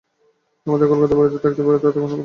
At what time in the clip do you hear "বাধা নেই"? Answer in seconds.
2.05-2.19